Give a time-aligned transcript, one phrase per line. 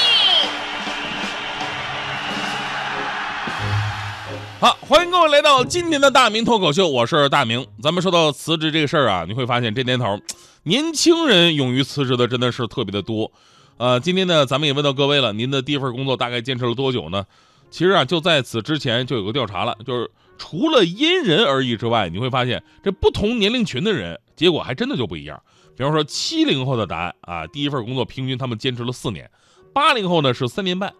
[4.59, 7.65] 好，欢迎各位来到今天的大明脱口秀，我是大明。
[7.81, 10.19] 咱们说到辞职这个事儿啊，你会发现这年头，
[10.63, 13.31] 年轻人勇于辞职的真的是特别的多。
[13.77, 17.25] 呃，今天呢，咱们也问到各位了，您的第一份工作大概坚持了多久呢？
[17.71, 25.41] 其实啊，就在此之前就有个调查了，就是除了因人而异之外，你会发现这不同年龄群的人结果还真的就不一样。
[25.75, 29.29] 比方说七零后的答案啊，第一份工作平均他们坚持了四年，
[29.73, 30.93] 八零后呢是三年半，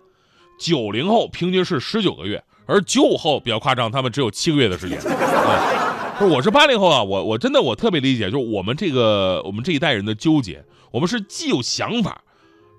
[0.60, 2.44] 九零后平均是十九个月。
[2.66, 4.98] 而九五后比较夸张，他们只有七个月的时间。
[5.00, 12.24] 啊，我是八零后啊，我我真的我特别理解，就是我们这个我们这一代人的纠结，我们是既有想法，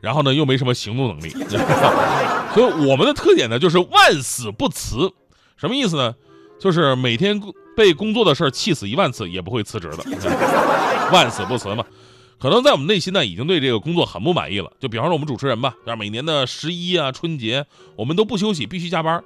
[0.00, 1.28] 然后呢又没什么行动能力，
[2.54, 5.12] 所以我们的特点呢就是万死不辞。
[5.56, 6.14] 什么意思呢？
[6.58, 7.38] 就是每天
[7.76, 10.04] 被工作的事儿气死一万次也不会辞职的，
[11.12, 11.84] 万死不辞嘛。
[12.38, 14.70] 可能在我们内心呢已经对这个工作很不满意了。
[14.78, 17.64] 就比方说我们主持人吧，每年的十一啊春节，
[17.96, 19.22] 我们都不休息，必须加班。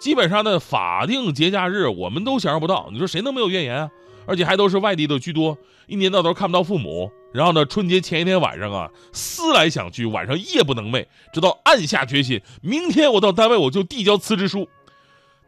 [0.00, 3.90] 基本上的法定节假日我们都享受不到，你说谁能没有怨言啊？
[4.24, 7.10] 而且还都是外地的居多，一年到头看不到父母。
[7.32, 14.68] 然后呢，春节前一天晚上啊，思来想去，晚上夜不能寐，直到暗下决心，明天我到单位我就递交辞职书。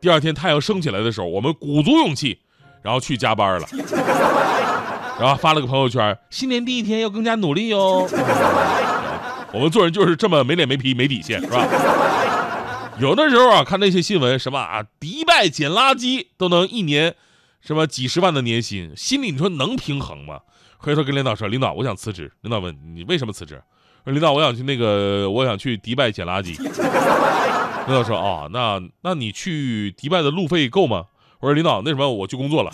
[0.00, 2.38] 第二天太阳升起来的时候，我们鼓足勇气，
[2.84, 3.66] 然后去加班了，
[5.18, 8.06] 然后发了个朋友圈：新年第一天要更加努力哟。
[9.54, 11.66] 我们做人就是这么没脸没皮没底线，是吧？
[12.98, 17.14] 有的时候啊，看那些新闻，什么啊，迪拜捡垃圾都能一年，
[17.62, 20.40] 什么几十万的年薪，心里你说能平衡吗？
[20.76, 22.30] 回头跟领导说，领导，我想辞职。
[22.42, 23.62] 领导问你为什么辞职？
[24.04, 26.60] 说领导，我想去那个，我想去迪拜捡垃圾。
[26.60, 31.04] 领导说，哦，那那你去迪拜的路费够吗？
[31.44, 32.72] 我说领导，那什么，我去工作了。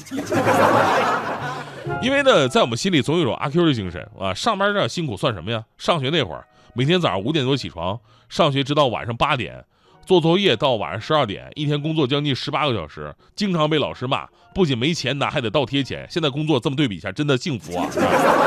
[2.00, 5.64] 因为呢，在我们心里总有一种阿 Q 的精神啊，上班这样辛苦算什么呀？
[5.76, 7.98] 上学那会儿，每天早上五点多起床，
[8.28, 9.64] 上学直到晚上八点。
[10.06, 16.06] 做作业到晚上十二点，一天工作将近十八个小时，经常被老师骂，不仅没钱拿，还得倒贴钱。
[16.08, 17.88] 现在工作这么对比一下，真的幸福啊！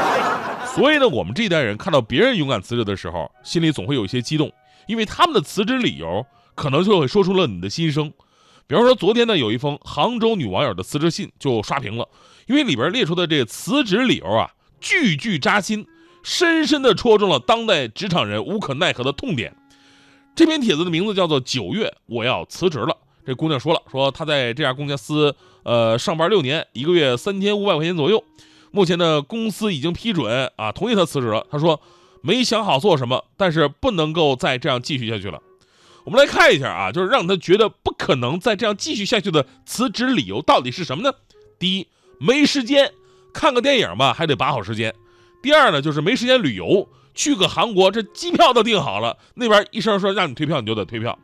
[0.74, 4.50] 所以呢，我们这一代人看到别人勇敢辞职的时候，心里总会有一些激动，
[4.88, 6.26] 因为他们的辞职理由
[6.56, 8.14] 可能就会说出了你的心声。
[8.68, 12.08] 比方说，昨天呢，有一封杭州女网友的辞职信就刷屏了，
[12.48, 15.86] 因为里边列出的这个辞职理由啊，句句扎心，
[16.24, 19.56] 深深的戳中了当代职场人无可奈何的痛点。
[20.36, 22.88] 这篇帖子的名字叫做《九月我要辞职了》。
[23.26, 28.24] 这姑娘说了，说她在这家公司呃上班六年，一个月三千五百块钱左右。
[28.72, 31.46] 目前呢，公司已经批准啊，同意她辞职了。
[31.52, 31.80] 她说
[32.22, 35.40] 没想好做什么，但是不能够再这样继续下去了。
[36.06, 41.16] 我们来看一下啊，就是让他觉得不可能再这样继续下去的辞职理由到底是什么呢？
[41.58, 41.88] 第一，
[42.20, 42.92] 没时间
[43.34, 44.94] 看个电影吧，还得把好时间。
[45.42, 46.90] 第二呢，就是没时间旅游。
[47.16, 51.20] 去个韩国，这机票都订好了，那边一声说让你退票，你就得退票。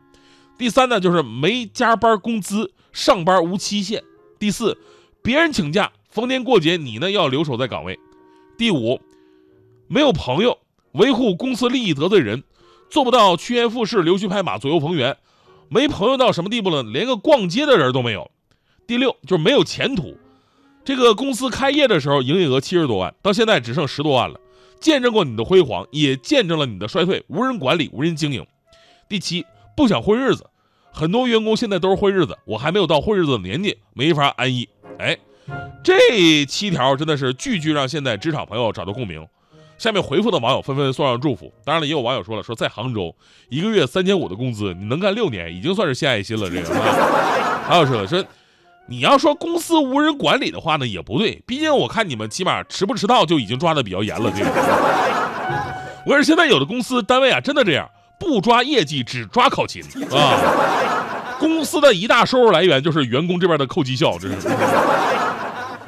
[0.55, 4.03] 第三呢，就是没加班工资，上班无期限。
[4.37, 4.77] 第四，
[5.23, 7.97] 别人请假，逢年过节你呢要留守在岗位。
[8.55, 9.01] 第五，
[9.87, 10.59] 没有朋友，
[10.91, 12.43] 维护公司利益得罪人，
[12.89, 15.17] 做不到趋炎附势、溜须拍马、左右逢源。
[15.69, 16.81] 没朋友到什么地步呢？
[16.81, 18.31] 连个逛街的人都没有。
[18.87, 20.17] 第六，就是没有前途。
[20.83, 24.39] 这个公司开业的时候营业额七十多万，到现在只剩十多万了。
[24.79, 28.43] 见证过你的辉煌，也见证了你的衰退，无人管理，无人经营。
[29.07, 29.45] 第七，
[29.75, 30.47] 不想混日子，
[30.91, 34.67] 很多员工现在都是混日子，我还没有到混日子的年纪，没法安逸。
[34.97, 35.17] 哎，
[35.83, 39.27] 这七条真的是句句让现在职场朋友找到共鸣。
[39.79, 41.51] 下面回复的网友纷纷送上祝福。
[41.65, 43.15] 当然了，也有网友说了，说在杭州
[43.49, 46.47] 一个月三千五的工资，你能干六年，已经算是献爱心了。
[46.47, 46.69] 这个，
[47.67, 48.23] 还有说了说。
[48.91, 54.31] 你要说公司无人管理的话呢，也不对，毕竟我看你们起码迟不迟到就已经抓的比较严了。
[54.35, 54.49] 这个，
[56.07, 57.87] 我说现在有的公司单位啊，真的这样，
[58.19, 61.37] 不抓业绩，只抓考勤啊。
[61.37, 64.49] 公司的一大收入来源就是员工这边的扣绩效，这是。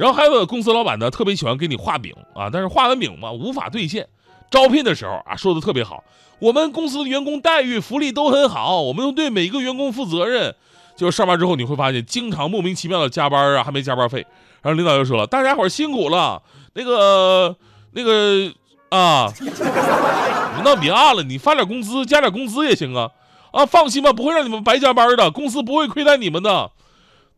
[0.01, 4.07] 然后还有公司老板呢，特别喜欢给你画饼啊，但是画完饼嘛，无法兑现。
[4.50, 6.03] 招聘的时候啊，说的特别好，
[6.39, 10.56] 我们公司的员工待遇、福利都很好，我们都对每个员工负责任。
[10.98, 14.25] 就上班之后你会发现，经常莫名其妙的加班啊，还没加班费。
[14.63, 16.42] 然后领导又说了：“大家伙辛苦了，
[16.74, 17.56] 那个
[17.92, 18.51] 那个
[18.89, 23.12] 啊，你闹别按了，你发点工资，加点工资也行啊。
[23.51, 26.71] 啊，放心吧，不会让你们白加班的，公司不会亏待你们的。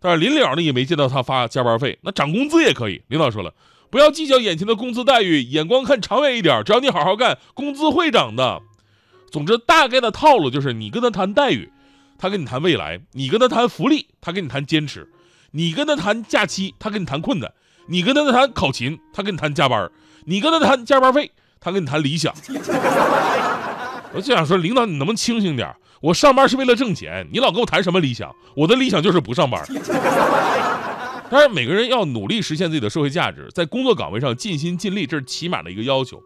[0.04, 3.02] 但是临了呢，也没见到他发加班费，那涨工资也可以。
[3.08, 3.54] 领导说了，
[3.90, 8.62] 不要计较眼前的工资待遇，眼光看长远一点，只要你好好干，工资会涨的。
[9.32, 11.72] 总之，大概的套路就是你跟他谈待遇。”
[12.16, 15.02] 他跟你谈未来，你跟他谈福利，他跟你谈坚持；
[15.52, 17.50] 你跟他谈假期，他跟你谈困难；
[17.88, 19.90] 你跟他谈考勤，他跟你谈加班；
[20.26, 22.34] 你跟他谈加班费，他跟你谈理想。
[24.14, 25.76] 我就想说，领导你能不能清醒点？
[26.04, 28.36] 我上班是为了挣钱，你老跟我谈什么理想？
[28.58, 29.66] 我的理想就是不上班。
[31.32, 36.22] 当然，每个人要努力实现自己的社会价值，在工作岗位上尽心尽力，这是起码的一个要求。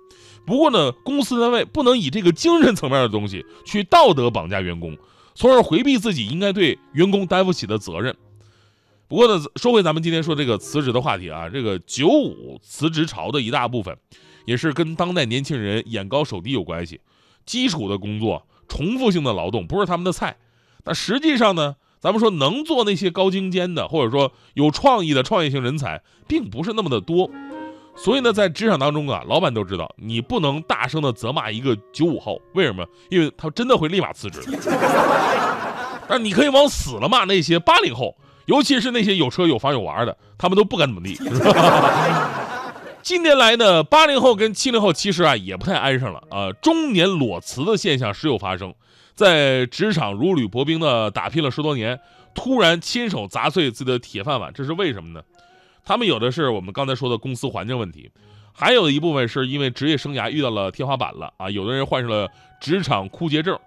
[0.47, 4.97] 不过呢，公司单位不能以这个精神层面的东西去道德绑架员工，
[5.35, 8.15] 从而回避自己应该对员工担负起的责任。
[9.07, 13.95] 不过呢，说回咱们今天说这个辞职的话题啊，这个九五辞职潮的一大部分，
[14.45, 17.00] 也是跟当代年轻人眼高手低有关系。
[17.45, 20.38] 基础的工作、重复性的劳动不是他们的菜。
[20.86, 21.75] 那实际上呢？
[22.00, 27.28] 咱们说能做那些高精尖的，或者说有创意的创业型人才，并不是那么的多。
[27.96, 32.86] 所以呢，在职场当中啊，老板都知道你不能大声的责骂一个九五后，为什么？
[33.10, 34.42] 因为他真的会立马辞职。
[36.08, 38.16] 但你可以往死了骂那些八零后，
[38.46, 41.18] 尤其是那些有车有房有娃的，他们都不敢怎么地。
[43.07, 48.75] 近年来呢，八零后跟七零后其实啊也不太安生了啊，中年裸辞的现象时有发生。
[49.15, 51.98] 在职场如履薄冰的打拼了十多年，
[52.36, 55.24] 突然亲手砸碎自己的铁饭碗，这是为什么呢？
[55.86, 58.12] 他们有的是我们刚才说的公司环境问题，
[58.51, 61.50] 还有一部分是因为职业生涯遇到了天花板了啊。
[61.50, 62.30] 有的人患上了
[62.60, 63.57] 职场枯竭症，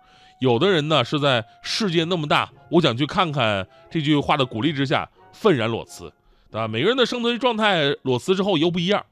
[0.40, 6.12] 有的人呢是在世界那么大，我想去看看这句话的鼓励之下愤然裸辞，
[6.52, 6.68] 啊。
[6.68, 9.02] 每个人的生存状态裸辞之后又不一样，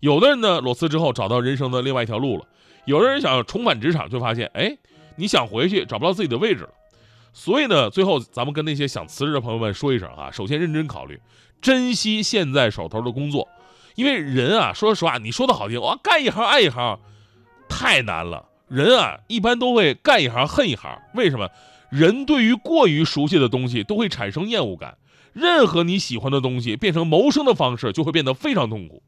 [0.00, 2.44] 有的人呢裸辞之后找到人生的另外一条路了，
[2.84, 4.76] 有的人想要重返职场就发现，哎。
[5.16, 6.70] 你想回去找不到自己的位置了，
[7.34, 11.20] 所以呢，最后咱们跟那些想辞职的朋友们说一声啊，首先认真考虑，
[11.60, 13.46] 珍惜现在手头的工作，
[13.96, 16.98] 因为人啊，说实话，你说的好听，哇，干一行爱一行，
[17.68, 18.46] 太难了。
[18.68, 20.96] 人啊，一般都会干一行恨一行。
[21.12, 21.50] 为什么？
[21.90, 24.96] 人对于过于熟悉的东西都会产生厌恶感，
[25.34, 29.02] 任何你喜欢的东西变成谋生的方式，就会变得非常痛苦。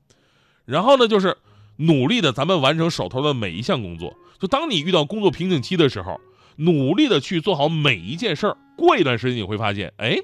[0.64, 1.36] 然后呢，就是
[1.76, 4.16] 努力的咱们完成手头的每一项工作。
[4.38, 6.20] 就当你遇到工作瓶颈期的时候，
[6.56, 10.16] 努力的去做好每一件事儿，过一段时间你会发现，哎，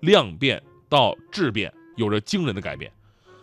[0.00, 2.92] 量变到质变有着惊人的改变。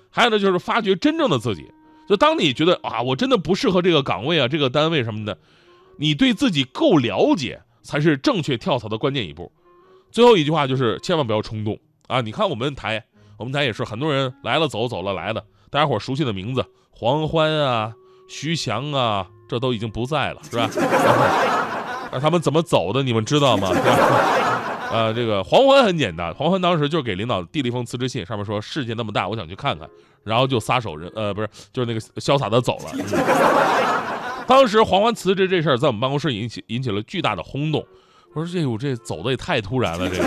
[0.09, 1.65] 还有呢，就是发掘真正的自己。
[2.07, 5.37] 就当你觉得啊，我真的不适合这个岗位啊，这个单位什么的，
[5.97, 9.51] 你对自己够了解，才是正确跳槽的关键一步。
[10.11, 12.21] 最后一句话就是，千万不要冲动啊！
[12.21, 13.03] 你看我们台，
[13.37, 17.93] 我们台也是很多人来了走，走了来的，大家伙熟悉的名字，黄欢啊，
[18.29, 19.25] 徐翔啊。
[19.49, 20.67] 这都已经不在了，是吧？
[22.11, 23.03] 那他们怎么走的？
[23.03, 23.69] 你们知道吗？
[24.89, 29.87] 呃，这个黄欢很简单，黄欢当时就给领导递了一封辞职信，上面说世界那么大，我想去看看，
[30.23, 32.91] 然后就撒手人，呃，不是，就是那个潇洒的走了。
[34.47, 37.85] 当时黄欢辞职这事儿在我们办公室引起引起了巨大的轰动。
[38.33, 40.23] 我说这我这走的也太突然了，这个。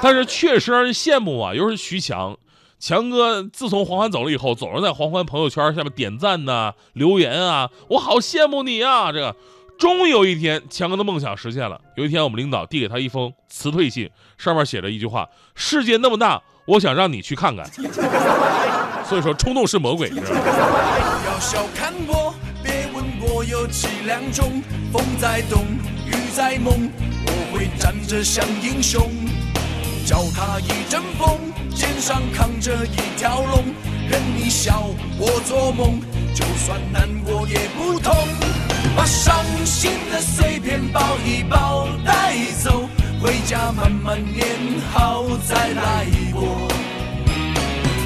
[0.00, 2.34] 但是确实让人羡慕啊，又是徐强。
[2.78, 9.10] 强哥自从黄欢走了以后，总是在黄欢朋友圈下面点赞呐、留言啊，我好羡慕你啊！
[9.10, 9.34] 这个，
[9.78, 11.80] 终于有一天，强哥的梦想实现了。
[11.96, 17.66] 有一天，我们领导递给他一封辞退信，上面写着一句话：“世界那么大，我想让你去看看。”
[19.08, 20.42] 所以说，冲动是魔鬼，你知道吗？
[21.26, 25.64] 要小看我，别问我有几两重，风在动，
[26.06, 26.90] 雨在梦，
[27.26, 29.10] 我会站着像英雄。
[30.04, 31.45] 脚踏一阵风，
[31.76, 33.64] 肩上扛着一条龙，
[34.08, 36.00] 任你笑我做梦，
[36.34, 38.16] 就算难过也不痛。
[38.96, 42.88] 把伤心的碎片抱一抱带走，
[43.20, 44.46] 回家慢慢念
[44.90, 46.66] 好再来过。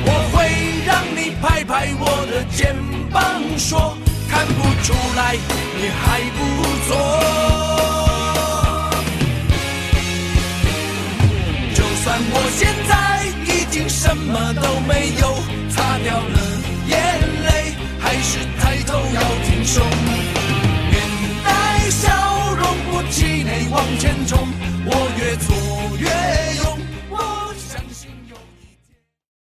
[0.02, 0.50] 我会
[0.84, 2.74] 让你拍拍我的肩
[3.12, 3.96] 膀，说
[4.28, 5.36] 看不出来
[5.76, 6.38] 你还不
[6.88, 6.90] 错。
[11.72, 13.19] 就算我现在
[13.70, 15.32] 已经什么都没有，
[15.70, 16.38] 擦掉了
[16.88, 16.98] 眼
[17.44, 19.86] 泪，还是抬头要挺胸，
[20.90, 21.00] 面
[21.44, 22.10] 带笑
[22.56, 24.40] 容，不气馁，往前冲，
[24.84, 25.54] 我越挫
[25.98, 26.08] 越
[26.56, 26.59] 勇。